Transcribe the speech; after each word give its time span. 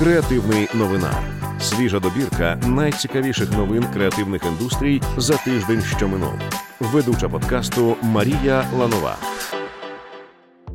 Креативний 0.00 0.68
новина. 0.74 1.12
Свіжа 1.60 2.00
добірка 2.00 2.60
найцікавіших 2.66 3.52
новин 3.52 3.84
креативних 3.92 4.42
індустрій 4.44 5.02
за 5.16 5.36
тиждень, 5.36 5.82
що 5.82 6.08
минув. 6.08 6.32
Ведуча 6.80 7.28
подкасту 7.28 7.96
Марія 8.02 8.64
Ланова. 8.78 9.16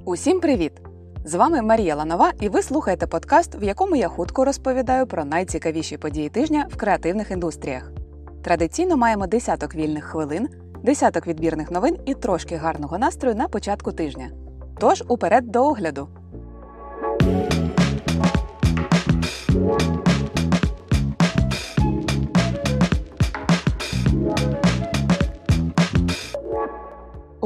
Усім 0.05 0.39
привіт! 0.39 0.71
З 1.25 1.35
вами 1.35 1.61
Марія 1.61 1.95
Ланова, 1.95 2.31
і 2.41 2.49
ви 2.49 2.61
слухаєте 2.61 3.07
подкаст, 3.07 3.61
в 3.61 3.63
якому 3.63 3.95
я 3.95 4.07
хутко 4.07 4.45
розповідаю 4.45 5.07
про 5.07 5.25
найцікавіші 5.25 5.97
події 5.97 6.29
тижня 6.29 6.67
в 6.71 6.75
креативних 6.75 7.31
індустріях. 7.31 7.91
Традиційно 8.43 8.97
маємо 8.97 9.27
десяток 9.27 9.75
вільних 9.75 10.03
хвилин, 10.03 10.47
десяток 10.83 11.27
відбірних 11.27 11.71
новин 11.71 11.97
і 12.05 12.13
трошки 12.13 12.55
гарного 12.55 12.97
настрою 12.97 13.35
на 13.35 13.47
початку 13.47 13.91
тижня. 13.91 14.31
Тож 14.79 15.03
уперед 15.07 15.51
до 15.51 15.65
огляду. 15.65 16.09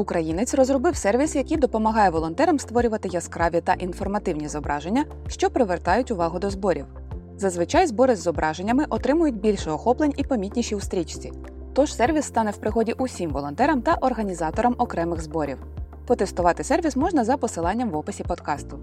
Українець 0.00 0.54
розробив 0.54 0.96
сервіс, 0.96 1.36
який 1.36 1.56
допомагає 1.56 2.10
волонтерам 2.10 2.58
створювати 2.58 3.08
яскраві 3.08 3.60
та 3.60 3.72
інформативні 3.72 4.48
зображення, 4.48 5.04
що 5.28 5.50
привертають 5.50 6.10
увагу 6.10 6.38
до 6.38 6.50
зборів. 6.50 6.86
Зазвичай 7.36 7.86
збори 7.86 8.16
з 8.16 8.22
зображеннями 8.22 8.86
отримують 8.88 9.40
більше 9.40 9.70
охоплень 9.70 10.14
і 10.16 10.24
помітніші 10.24 10.74
у 10.74 10.80
стрічці. 10.80 11.32
Тож 11.72 11.94
сервіс 11.94 12.24
стане 12.26 12.50
в 12.50 12.56
пригоді 12.56 12.92
усім 12.92 13.30
волонтерам 13.30 13.82
та 13.82 13.94
організаторам 13.94 14.74
окремих 14.78 15.22
зборів. 15.22 15.58
Потестувати 16.06 16.64
сервіс 16.64 16.96
можна 16.96 17.24
за 17.24 17.36
посиланням 17.36 17.90
в 17.90 17.96
описі 17.96 18.22
подкасту. 18.22 18.78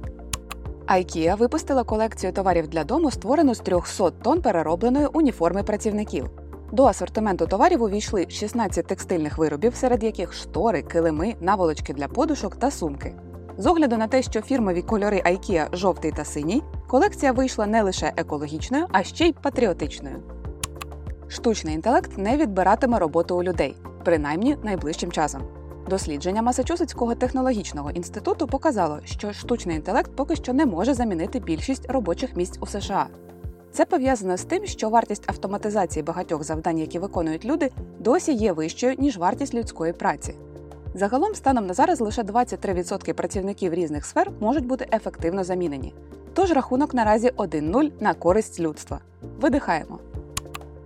IKEA 0.88 1.38
випустила 1.38 1.84
колекцію 1.84 2.34
товарів 2.34 2.68
для 2.68 2.84
дому, 2.84 3.12
створену 3.12 3.56
з 3.56 3.60
300 3.60 4.12
тонн 4.12 4.42
переробленої 4.42 5.06
уніформи 5.06 5.64
працівників. 5.64 6.30
До 6.72 6.86
асортименту 6.86 7.48
товарів 7.48 7.82
увійшли 7.82 8.26
16 8.30 8.88
текстильних 8.88 9.38
виробів, 9.38 9.76
серед 9.76 10.04
яких 10.04 10.34
штори, 10.34 10.82
килими, 10.82 11.36
наволочки 11.42 11.94
для 11.94 12.08
подушок 12.08 12.56
та 12.56 12.72
сумки. 12.72 13.16
З 13.58 13.66
огляду 13.66 13.98
на 13.98 14.08
те, 14.08 14.22
що 14.22 14.42
фірмові 14.42 14.82
кольори 14.82 15.18
IKEA 15.26 15.76
жовтий 15.76 16.12
та 16.12 16.26
синій, 16.26 16.64
колекція 16.88 17.32
вийшла 17.32 17.66
не 17.66 17.82
лише 17.82 18.14
екологічною, 18.18 18.86
а 18.92 19.04
ще 19.04 19.28
й 19.28 19.34
патріотичною. 19.34 20.16
Штучний 21.28 21.76
інтелект 21.76 22.18
не 22.18 22.38
відбиратиме 22.38 23.00
роботу 23.00 23.38
у 23.38 23.44
людей, 23.44 23.76
принаймні 24.04 24.58
найближчим 24.64 25.12
часом. 25.12 25.42
Дослідження 25.90 26.42
Масачусетського 26.42 27.16
технологічного 27.16 27.92
інституту 27.92 28.48
показало, 28.48 29.00
що 29.04 29.34
штучний 29.34 29.76
інтелект 29.76 30.12
поки 30.16 30.36
що 30.36 30.54
не 30.54 30.66
може 30.66 30.94
замінити 30.94 31.40
більшість 31.40 31.92
робочих 31.92 32.36
місць 32.36 32.58
у 32.62 32.66
США. 32.66 33.08
Це 33.78 33.86
пов'язано 33.86 34.38
з 34.38 34.44
тим, 34.44 34.66
що 34.66 34.90
вартість 34.90 35.30
автоматизації 35.30 36.04
багатьох 36.04 36.44
завдань, 36.44 36.80
які 36.80 37.00
виконують 37.00 37.46
люди, 37.46 37.72
досі 38.00 38.34
є 38.34 38.52
вищою 38.52 38.96
ніж 38.98 39.18
вартість 39.18 39.54
людської 39.54 39.94
праці. 39.94 40.36
Загалом, 40.94 41.36
станом 41.36 41.68
на 41.68 41.74
зараз 41.74 42.02
лише 42.02 42.22
23% 42.24 43.14
працівників 43.14 43.74
різних 43.74 44.06
сфер 44.06 44.32
можуть 44.40 44.66
бути 44.66 44.88
ефективно 44.94 45.44
замінені. 45.44 45.94
Тож 46.34 46.52
рахунок 46.52 46.94
наразі 46.94 47.30
1-0 47.30 47.92
на 48.00 48.14
користь 48.14 48.60
людства. 48.60 49.00
Видихаємо. 49.42 50.00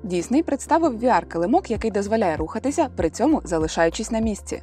Дійсний 0.03 0.44
представив 0.44 1.03
VR-килимок, 1.03 1.72
який 1.72 1.92
дозволяє 1.92 2.38
рухатися, 2.38 2.89
при 2.95 3.09
цьому 3.09 3.42
залишаючись 3.44 4.12
на 4.12 4.19
місці. 4.19 4.62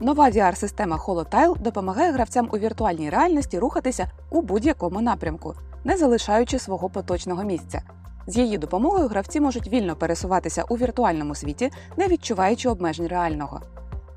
Нова 0.00 0.30
VR-система 0.30 0.96
HoloTile 0.96 1.58
допомагає 1.60 2.12
гравцям 2.12 2.48
у 2.52 2.58
віртуальній 2.58 3.10
реальності 3.10 3.58
рухатися 3.58 4.10
у 4.30 4.42
будь-якому 4.42 5.00
напрямку, 5.00 5.54
не 5.84 5.96
залишаючи 5.96 6.58
свого 6.58 6.88
поточного 6.90 7.44
місця. 7.44 7.82
З 8.26 8.36
її 8.36 8.58
допомогою 8.58 9.08
гравці 9.08 9.40
можуть 9.40 9.68
вільно 9.68 9.96
пересуватися 9.96 10.64
у 10.68 10.76
віртуальному 10.76 11.34
світі, 11.34 11.70
не 11.96 12.08
відчуваючи 12.08 12.68
обмежень 12.68 13.06
реального. 13.06 13.60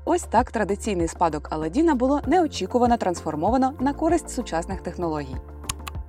Ось 0.04 0.22
так 0.22 0.50
традиційний 0.50 1.08
спадок 1.08 1.48
Аладдіна 1.52 1.94
було 1.94 2.20
неочікувано 2.26 2.96
трансформовано 2.96 3.72
на 3.80 3.92
користь 3.92 4.30
сучасних 4.30 4.80
технологій. 4.80 5.36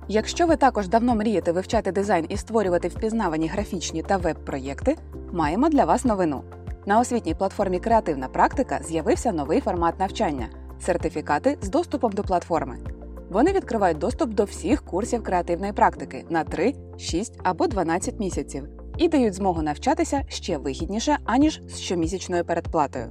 Якщо 0.08 0.46
ви 0.46 0.56
також 0.56 0.88
давно 0.88 1.14
мрієте 1.14 1.52
вивчати 1.52 1.92
дизайн 1.92 2.26
і 2.28 2.36
створювати 2.36 2.88
впізнавані 2.88 3.48
графічні 3.48 4.02
та 4.02 4.16
веб-проєкти, 4.16 4.96
маємо 5.32 5.68
для 5.68 5.84
вас 5.84 6.04
новину. 6.04 6.42
На 6.86 7.00
освітній 7.00 7.34
платформі 7.34 7.78
Креативна 7.78 8.28
практика 8.28 8.80
з'явився 8.84 9.32
новий 9.32 9.60
формат 9.60 9.98
навчання 10.00 10.48
сертифікати 10.80 11.58
з 11.62 11.68
доступом 11.68 12.12
до 12.12 12.22
платформи. 12.22 12.78
Вони 13.30 13.52
відкривають 13.52 13.98
доступ 13.98 14.30
до 14.30 14.44
всіх 14.44 14.84
курсів 14.84 15.22
креативної 15.22 15.72
практики 15.72 16.24
на 16.30 16.44
3, 16.44 16.74
6 16.98 17.38
або 17.42 17.66
12 17.66 18.20
місяців 18.20 18.68
і 18.98 19.08
дають 19.08 19.34
змогу 19.34 19.62
навчатися 19.62 20.22
ще 20.28 20.58
вигідніше, 20.58 21.18
аніж 21.24 21.62
з 21.68 21.78
щомісячною 21.78 22.44
передплатою. 22.44 23.06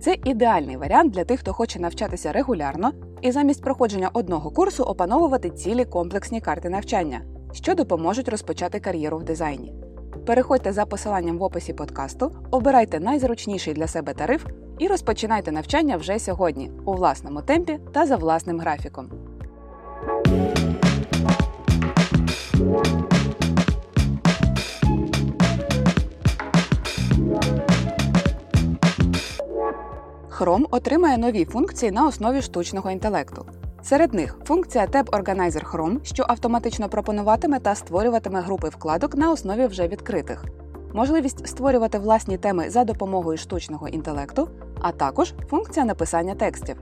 Це 0.00 0.16
ідеальний 0.24 0.76
варіант 0.76 1.12
для 1.12 1.24
тих, 1.24 1.40
хто 1.40 1.52
хоче 1.52 1.80
навчатися 1.80 2.32
регулярно 2.32 2.92
і 3.22 3.32
замість 3.32 3.62
проходження 3.62 4.10
одного 4.12 4.50
курсу 4.50 4.82
опановувати 4.82 5.50
цілі 5.50 5.84
комплексні 5.84 6.40
карти 6.40 6.70
навчання, 6.70 7.20
що 7.52 7.74
допоможуть 7.74 8.28
розпочати 8.28 8.80
кар'єру 8.80 9.18
в 9.18 9.24
дизайні. 9.24 9.85
Переходьте 10.24 10.72
за 10.72 10.86
посиланням 10.86 11.38
в 11.38 11.42
описі 11.42 11.72
подкасту, 11.72 12.32
обирайте 12.50 13.00
найзручніший 13.00 13.74
для 13.74 13.86
себе 13.86 14.14
тариф 14.14 14.46
і 14.78 14.86
розпочинайте 14.86 15.52
навчання 15.52 15.96
вже 15.96 16.18
сьогодні 16.18 16.70
у 16.84 16.92
власному 16.92 17.42
темпі 17.42 17.78
та 17.92 18.06
за 18.06 18.16
власним 18.16 18.60
графіком. 18.60 19.10
Chrome 30.38 30.66
отримає 30.70 31.18
нові 31.18 31.44
функції 31.44 31.92
на 31.92 32.06
основі 32.06 32.42
штучного 32.42 32.90
інтелекту. 32.90 33.46
Серед 33.88 34.14
них 34.14 34.38
функція 34.44 34.86
Tab 34.86 35.04
Organizer 35.04 35.72
Chrome, 35.72 36.04
що 36.04 36.24
автоматично 36.28 36.88
пропонуватиме 36.88 37.60
та 37.60 37.74
створюватиме 37.74 38.40
групи 38.40 38.68
вкладок 38.68 39.14
на 39.14 39.32
основі 39.32 39.66
вже 39.66 39.88
відкритих, 39.88 40.44
можливість 40.94 41.48
створювати 41.48 41.98
власні 41.98 42.38
теми 42.38 42.70
за 42.70 42.84
допомогою 42.84 43.38
штучного 43.38 43.88
інтелекту, 43.88 44.48
а 44.80 44.92
також 44.92 45.34
функція 45.50 45.86
написання 45.86 46.34
текстів. 46.34 46.76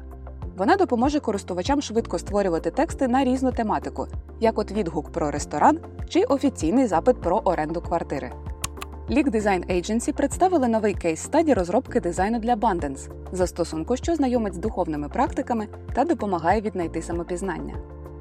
Вона 0.56 0.76
допоможе 0.76 1.20
користувачам 1.20 1.82
швидко 1.82 2.18
створювати 2.18 2.70
тексти 2.70 3.08
на 3.08 3.24
різну 3.24 3.52
тематику, 3.52 4.06
як 4.40 4.58
от 4.58 4.72
відгук 4.72 5.12
про 5.12 5.30
ресторан 5.30 5.78
чи 6.08 6.22
офіційний 6.22 6.86
запит 6.86 7.20
про 7.20 7.36
оренду 7.36 7.80
квартири. 7.80 8.32
Leak 9.10 9.30
Design 9.30 9.70
Agency 9.70 10.12
представили 10.12 10.68
новий 10.68 10.94
кейс 10.94 11.20
стаді 11.20 11.54
розробки 11.54 12.00
дизайну 12.00 12.38
для 12.38 12.54
Bandance, 12.54 13.08
застосунку, 13.32 13.96
що 13.96 14.14
знайомить 14.14 14.54
з 14.54 14.58
духовними 14.58 15.08
практиками 15.08 15.68
та 15.94 16.04
допомагає 16.04 16.60
віднайти 16.60 17.02
самопізнання. 17.02 17.74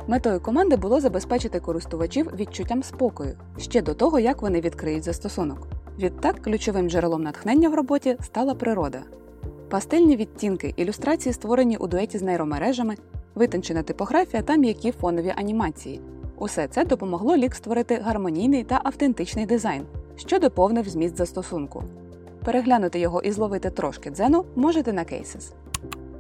Метою 0.08 0.40
команди 0.40 0.76
було 0.76 1.00
забезпечити 1.00 1.60
користувачів 1.60 2.32
відчуттям 2.36 2.84
спокою 2.84 3.38
ще 3.58 3.82
до 3.82 3.94
того, 3.94 4.20
як 4.20 4.42
вони 4.42 4.62
відкриють 4.62 5.04
застосунок. 5.04 5.68
Відтак, 6.00 6.42
ключовим 6.42 6.90
джерелом 6.90 7.24
натхнення 7.24 7.70
в 7.70 7.74
роботі 7.74 8.18
стала 8.22 8.56
природа. 8.56 9.00
Пастельні 9.70 10.16
відтінки, 10.16 10.74
ілюстрації, 10.78 11.34
створені 11.34 11.78
у 11.78 11.88
дуеті 11.88 12.18
з 12.18 12.22
нейромережами, 12.22 12.96
витончена 13.36 13.84
типографія 13.84 14.44
та 14.44 14.56
м'які 14.56 14.92
фонові 14.92 15.34
анімації. 15.36 16.02
Усе 16.38 16.68
це 16.68 16.86
допомогло 16.86 17.38
лік 17.38 17.56
створити 17.56 17.96
гармонійний 17.96 18.64
та 18.64 18.82
автентичний 18.84 19.46
дизайн, 19.46 19.86
що 20.16 20.40
доповнив 20.40 20.90
зміст 20.90 21.18
застосунку. 21.18 21.84
Переглянути 22.46 23.00
його 23.00 23.22
і 23.22 23.32
зловити 23.32 23.70
трошки 23.70 24.10
дзену 24.10 24.46
можете 24.56 24.94
на 24.94 25.02
Cases. 25.02 25.54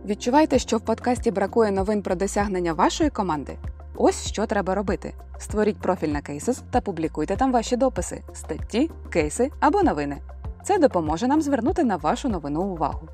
Відчуваєте, 0.05 0.59
що 0.59 0.77
в 0.77 0.81
подкасті 0.81 1.31
бракує 1.31 1.71
новин 1.71 2.01
про 2.01 2.15
досягнення 2.15 2.73
вашої 2.73 3.09
команди? 3.09 3.57
Ось 3.95 4.27
що 4.27 4.45
треба 4.45 4.75
робити: 4.75 5.13
створіть 5.37 5.77
профіль 5.77 6.07
на 6.07 6.21
Cases 6.21 6.61
та 6.71 6.81
публікуйте 6.81 7.35
там 7.35 7.51
ваші 7.51 7.75
дописи, 7.75 8.21
статті, 8.33 8.91
кейси 9.09 9.51
або 9.59 9.83
новини. 9.83 10.17
Це 10.63 10.77
допоможе 10.77 11.27
нам 11.27 11.41
звернути 11.41 11.83
на 11.83 11.95
вашу 11.95 12.29
новину 12.29 12.61
увагу. 12.61 13.07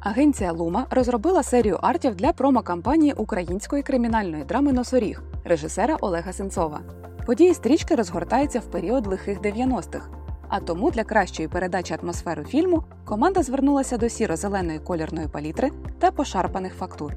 Агенція 0.00 0.52
Лума 0.52 0.86
розробила 0.90 1.42
серію 1.42 1.78
артів 1.82 2.14
для 2.14 2.32
промо-кампанії 2.32 3.12
української 3.16 3.82
кримінальної 3.82 4.44
драми 4.44 4.72
Носоріг 4.72 5.22
режисера 5.44 5.96
Олега 6.00 6.32
Сенцова. 6.32 6.80
Події 7.26 7.54
стрічки 7.54 7.94
розгортаються 7.94 8.60
в 8.60 8.64
період 8.64 9.06
лихих 9.06 9.40
90-х. 9.40 10.08
А 10.48 10.60
тому 10.60 10.90
для 10.90 11.04
кращої 11.04 11.48
передачі 11.48 11.96
атмосфери 12.02 12.44
фільму 12.44 12.84
команда 13.04 13.42
звернулася 13.42 13.96
до 13.96 14.08
сіро-зеленої 14.08 14.78
кольорної 14.78 15.28
палітри 15.28 15.70
та 15.98 16.10
пошарпаних 16.10 16.74
фактур. 16.74 17.16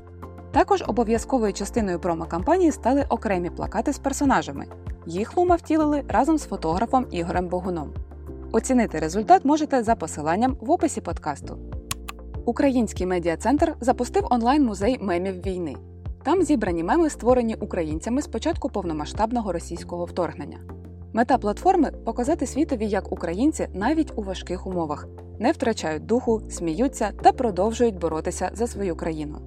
Також 0.51 0.83
обов'язковою 0.87 1.53
частиною 1.53 1.99
промо-кампанії 1.99 2.71
стали 2.71 3.05
окремі 3.09 3.49
плакати 3.49 3.93
з 3.93 3.99
персонажами. 3.99 4.65
Їх 5.05 5.37
Лума 5.37 5.55
втілили 5.55 6.03
разом 6.07 6.37
з 6.37 6.45
фотографом 6.45 7.05
Ігорем 7.11 7.47
Богуном. 7.47 7.93
Оцінити 8.51 8.99
результат 8.99 9.45
можете 9.45 9.83
за 9.83 9.95
посиланням 9.95 10.57
в 10.61 10.71
описі 10.71 11.01
подкасту. 11.01 11.57
Український 12.45 13.07
медіа-центр 13.07 13.75
запустив 13.81 14.27
онлайн-музей 14.29 14.97
мемів 15.01 15.45
війни. 15.45 15.75
Там 16.23 16.43
зібрані 16.43 16.83
меми, 16.83 17.09
створені 17.09 17.55
українцями 17.55 18.21
з 18.21 18.27
початку 18.27 18.69
повномасштабного 18.69 19.51
російського 19.51 20.05
вторгнення. 20.05 20.57
Мета 21.13 21.37
платформи 21.37 21.91
показати 21.91 22.45
світові, 22.45 22.87
як 22.87 23.11
українці 23.11 23.67
навіть 23.73 24.13
у 24.15 24.21
важких 24.21 24.67
умовах 24.67 25.07
не 25.39 25.51
втрачають 25.51 26.05
духу, 26.05 26.41
сміються 26.49 27.11
та 27.21 27.31
продовжують 27.31 27.99
боротися 27.99 28.51
за 28.53 28.67
свою 28.67 28.95
країну. 28.95 29.39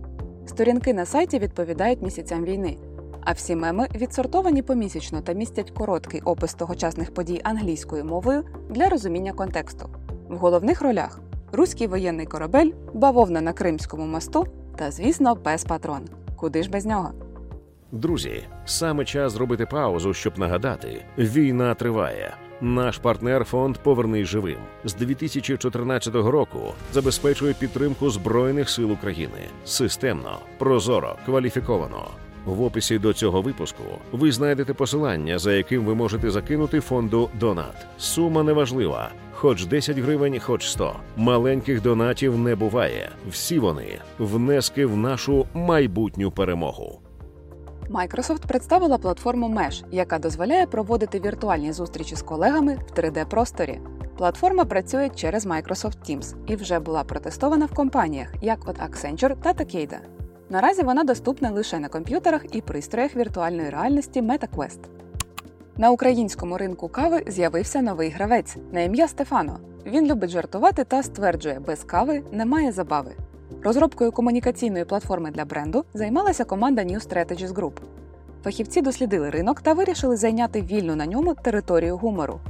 Сторінки 0.47 0.95
на 0.95 1.07
сайті 1.07 1.39
відповідають 1.39 2.03
місяцям 2.03 2.45
війни, 2.45 2.77
а 3.21 3.33
всі 3.33 3.57
меми 3.57 3.89
відсортовані 3.95 4.63
помісячно 4.63 5.21
та 5.21 5.33
містять 5.33 5.71
короткий 5.71 6.21
опис 6.21 6.55
тогочасних 6.55 7.15
подій 7.15 7.41
англійською 7.45 8.05
мовою 8.05 8.45
для 8.71 8.89
розуміння 8.89 9.33
контексту. 9.33 9.89
В 10.29 10.37
головних 10.37 10.83
ролях 10.83 11.21
руський 11.53 11.87
воєнний 11.87 12.27
корабель, 12.27 12.71
бавовна 12.95 13.41
на 13.41 13.53
Кримському 13.53 14.07
мосту 14.07 14.47
та, 14.77 14.91
звісно, 14.91 15.37
пес 15.37 15.65
патрон. 15.65 16.22
Куди 16.43 16.63
ж 16.63 16.71
без 16.71 16.87
нього? 16.87 17.13
Друзі, 17.93 18.43
саме 18.65 19.05
час 19.05 19.33
зробити 19.33 19.67
паузу, 19.67 20.15
щоб 20.15 20.39
нагадати: 20.39 21.05
війна 21.19 21.75
триває. 21.75 22.35
Наш 22.61 22.99
партнер 22.99 23.45
фонд 23.45 23.79
Повернись 23.79 24.29
живим 24.29 24.59
з 24.85 24.95
2014 24.95 26.15
року 26.15 26.61
забезпечує 26.93 27.55
підтримку 27.55 28.11
збройних 28.11 28.71
сил 28.71 28.93
України 28.93 29.49
системно, 29.65 30.39
прозоро, 30.59 31.17
кваліфіковано. 31.27 32.09
В 32.47 32.63
описі 32.63 32.99
до 32.99 33.13
цього 33.13 33.43
випуску 33.43 33.83
ви 34.13 34.33
знайдете 34.33 34.75
посилання, 34.75 35.39
за 35.39 35.53
яким 35.53 35.85
ви 35.85 35.95
можете 35.95 36.31
закинути 36.31 36.81
фонду 36.81 37.31
Донат. 37.41 37.87
Сума 37.99 38.43
неважлива, 38.43 39.11
хоч 39.33 39.67
10 39.67 39.99
гривень, 39.99 40.41
хоч 40.41 40.69
100. 40.69 40.97
Маленьких 41.17 41.83
донатів 41.83 42.39
не 42.39 42.55
буває. 42.55 43.11
Всі 43.31 43.59
вони 43.59 43.99
внески 44.19 44.87
в 44.87 44.97
нашу 44.97 45.47
майбутню 45.55 46.31
перемогу. 46.31 47.01
Microsoft 47.91 48.47
представила 48.47 48.99
платформу 48.99 49.49
Mesh, 49.49 49.85
яка 49.91 50.19
дозволяє 50.19 50.67
проводити 50.67 51.21
віртуальні 51.21 51.73
зустрічі 51.73 52.17
з 52.17 52.23
колегами 52.23 52.79
в 52.89 52.99
3D-просторі. 52.99 53.79
Платформа 54.17 54.65
працює 54.65 55.11
через 55.15 55.47
Microsoft 55.47 56.11
Teams 56.11 56.35
і 56.47 56.57
вже 56.57 56.79
була 56.79 57.05
протестована 57.05 57.67
в 57.67 57.75
компаніях, 57.75 58.29
як 58.43 58.69
от 58.69 58.79
Accenture 58.79 59.37
та 59.43 59.53
Takeda. 59.53 59.99
Наразі 60.53 60.83
вона 60.83 61.05
доступна 61.05 61.51
лише 61.51 61.79
на 61.79 61.89
комп'ютерах 61.89 62.43
і 62.53 62.61
пристроях 62.61 63.17
віртуальної 63.17 63.71
реальності 63.71 64.23
MetaQuest. 64.23 64.79
На 65.77 65.91
українському 65.91 66.59
ринку 66.59 66.89
кави 66.89 67.25
з'явився 67.27 67.83
новий 67.83 68.11
гравець 68.11 68.57
на 68.73 68.81
ім'я 68.81 69.09
Стефано. 69.09 69.59
Він 69.87 70.07
любить 70.07 70.31
жартувати 70.31 70.85
та 70.85 71.03
стверджує, 71.03 71.61
без 71.67 71.85
кави 71.85 72.23
немає 72.33 72.73
забави. 72.73 73.13
Розробкою 73.63 74.13
комунікаційної 74.13 74.85
платформи 74.85 75.31
для 75.31 75.45
бренду 75.45 75.85
займалася 75.95 76.45
команда 76.45 76.83
New 76.83 77.09
Strategies 77.09 77.55
Group. 77.55 77.73
Фахівці 78.45 78.83
дослідили 78.83 79.31
ринок 79.31 79.61
та 79.61 79.73
вирішили 79.73 80.17
зайняти 80.17 80.63
вільну 80.63 80.97
на 80.97 81.07
ньому 81.07 81.35
територію 81.35 81.97
гумору. 81.97 82.41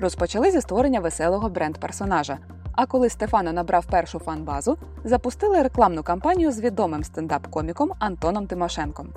Розпочали 0.00 0.50
зі 0.50 0.60
створення 0.60 1.00
веселого 1.00 1.48
бренд-персонажа. 1.48 2.38
А 2.72 2.86
коли 2.86 3.08
Стефано 3.08 3.52
набрав 3.52 3.86
першу 3.86 4.18
фан-базу, 4.18 4.76
запустили 5.04 5.62
рекламну 5.62 6.02
кампанію 6.02 6.52
з 6.52 6.60
відомим 6.60 7.02
стендап-коміком 7.02 7.90
Антоном 7.98 8.46
Тимошенком. 8.46 9.08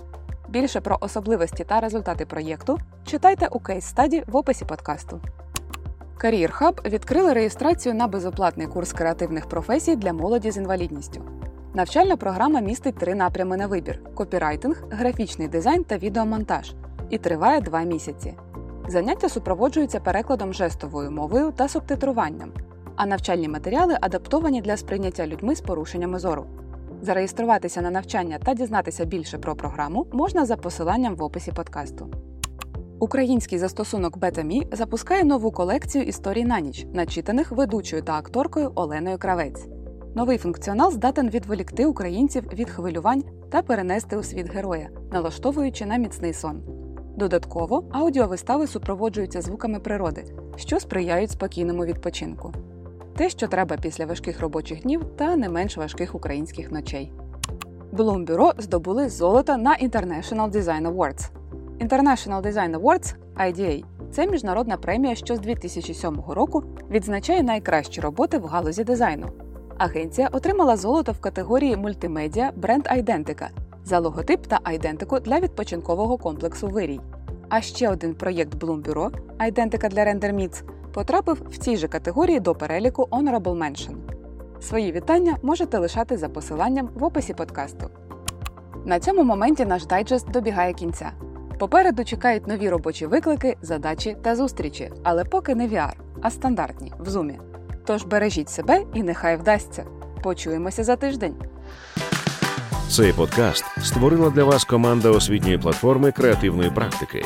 Більше 0.49 0.81
про 0.81 0.97
особливості 1.01 1.63
та 1.63 1.79
результати 1.79 2.25
проєкту 2.25 2.79
читайте 3.05 3.47
у 3.47 3.59
кейс-стаді 3.59 4.23
в 4.27 4.35
описі 4.35 4.65
подкасту. 4.65 5.21
Career 6.17 6.61
Hub 6.61 6.89
відкрили 6.89 7.33
реєстрацію 7.33 7.95
на 7.95 8.07
безоплатний 8.07 8.67
курс 8.67 8.93
креативних 8.93 9.49
професій 9.49 9.95
для 9.95 10.13
молоді 10.13 10.51
з 10.51 10.57
інвалідністю. 10.57 11.21
Навчальна 11.73 12.17
програма 12.17 12.59
містить 12.59 12.97
три 12.97 13.15
напрями 13.15 13.57
на 13.57 13.67
вибір: 13.67 13.99
копірайтинг, 14.15 14.83
графічний 14.91 15.47
дизайн 15.47 15.83
та 15.83 15.97
відеомонтаж, 15.97 16.73
і 17.09 17.17
триває 17.17 17.61
два 17.61 17.81
місяці. 17.81 18.33
Заняття 18.87 19.29
супроводжуються 19.29 19.99
перекладом 19.99 20.53
жестовою 20.53 21.11
мовою 21.11 21.51
та 21.51 21.67
субтитруванням, 21.67 22.51
а 22.95 23.05
навчальні 23.05 23.47
матеріали 23.47 23.97
адаптовані 24.01 24.61
для 24.61 24.77
сприйняття 24.77 25.27
людьми 25.27 25.55
з 25.55 25.61
порушеннями 25.61 26.19
зору. 26.19 26.45
Зареєструватися 27.01 27.81
на 27.81 27.91
навчання 27.91 28.39
та 28.43 28.53
дізнатися 28.53 29.05
більше 29.05 29.37
про 29.37 29.55
програму 29.55 30.07
можна 30.13 30.45
за 30.45 30.57
посиланням 30.57 31.15
в 31.15 31.23
описі 31.23 31.51
подкасту. 31.51 32.09
Український 32.99 33.59
застосунок 33.59 34.17
BetaMe 34.17 34.75
запускає 34.75 35.23
нову 35.23 35.51
колекцію 35.51 36.03
історій 36.03 36.45
на 36.45 36.59
ніч, 36.59 36.85
начитаних 36.93 37.51
ведучою 37.51 38.01
та 38.01 38.13
акторкою 38.13 38.71
Оленою 38.75 39.17
Кравець. 39.17 39.67
Новий 40.15 40.37
функціонал 40.37 40.91
здатен 40.91 41.29
відволікти 41.29 41.85
українців 41.85 42.43
від 42.53 42.69
хвилювань 42.69 43.23
та 43.49 43.61
перенести 43.61 44.17
у 44.17 44.23
світ 44.23 44.53
героя, 44.53 44.89
налаштовуючи 45.11 45.85
на 45.85 45.97
міцний 45.97 46.33
сон. 46.33 46.61
Додатково 47.17 47.83
аудіовистави 47.91 48.67
супроводжуються 48.67 49.41
звуками 49.41 49.79
природи, 49.79 50.25
що 50.55 50.79
сприяють 50.79 51.31
спокійному 51.31 51.85
відпочинку. 51.85 52.53
Те, 53.17 53.29
що 53.29 53.47
треба 53.47 53.77
після 53.77 54.05
важких 54.05 54.41
робочих 54.41 54.81
днів 54.81 55.05
та 55.15 55.35
не 55.35 55.49
менш 55.49 55.77
важких 55.77 56.15
українських 56.15 56.71
ночей. 56.71 57.11
Bureau 58.25 58.61
здобули 58.61 59.09
золото 59.09 59.57
на 59.57 59.77
International 59.77 60.51
Design 60.51 60.93
Awards. 60.93 61.29
International 61.79 62.41
Design 62.41 62.79
Awards 62.79 63.15
IDA– 63.35 63.83
це 64.11 64.27
міжнародна 64.27 64.77
премія, 64.77 65.15
що 65.15 65.35
з 65.35 65.39
2007 65.39 66.21
року 66.27 66.63
відзначає 66.91 67.43
найкращі 67.43 68.01
роботи 68.01 68.37
в 68.37 68.45
галузі 68.45 68.83
дизайну. 68.83 69.27
Агенція 69.77 70.29
отримала 70.31 70.77
золото 70.77 71.11
в 71.11 71.19
категорії 71.19 71.77
мультимедіа 71.77 72.51
бренд 72.55 72.87
Айдентика 72.87 73.49
за 73.85 73.99
логотип 73.99 74.47
та 74.47 74.59
айдентику 74.63 75.19
для 75.19 75.39
відпочинкового 75.39 76.17
комплексу 76.17 76.67
Вирій. 76.67 76.99
А 77.49 77.61
ще 77.61 77.89
один 77.89 78.15
проєкт 78.15 78.55
Bloom 78.55 79.11
Айдентика 79.37 79.89
для 79.89 80.05
Meets 80.05 80.63
потрапив 80.95 81.41
в 81.49 81.57
цій 81.57 81.77
же 81.77 81.87
категорії 81.87 82.39
до 82.39 82.55
переліку 82.55 83.07
Honorable 83.11 83.41
Mention. 83.41 83.95
Свої 84.61 84.91
вітання 84.91 85.37
можете 85.43 85.77
лишати 85.77 86.17
за 86.17 86.29
посиланням 86.29 86.89
в 86.93 87.03
описі 87.03 87.33
подкасту. 87.33 87.89
На 88.85 88.99
цьому 88.99 89.23
моменті 89.23 89.65
наш 89.65 89.85
дайджест 89.85 90.31
добігає 90.31 90.73
кінця. 90.73 91.11
Попереду 91.59 92.03
чекають 92.05 92.47
нові 92.47 92.69
робочі 92.69 93.05
виклики, 93.05 93.57
задачі 93.61 94.17
та 94.21 94.35
зустрічі, 94.35 94.91
але 95.03 95.23
поки 95.23 95.55
не 95.55 95.67
VR, 95.67 95.93
а 96.21 96.29
стандартні 96.29 96.93
в 96.99 97.09
зумі. 97.09 97.39
Тож 97.85 98.03
бережіть 98.03 98.49
себе 98.49 98.83
і 98.93 99.03
нехай 99.03 99.37
вдасться. 99.37 99.85
Почуємося 100.23 100.83
за 100.83 100.95
тиждень. 100.95 101.35
Цей 102.89 103.13
подкаст 103.13 103.65
створила 103.83 104.29
для 104.29 104.43
вас 104.43 104.63
команда 104.63 105.09
освітньої 105.09 105.57
платформи 105.57 106.11
креативної 106.11 106.69
практики. 106.71 107.25